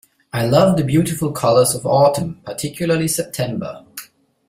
I 0.33 0.47
love 0.47 0.77
the 0.77 0.83
beautiful 0.83 1.31
colours 1.31 1.75
of 1.75 1.85
autumn, 1.85 2.41
particularly 2.43 3.07
September 3.07 3.85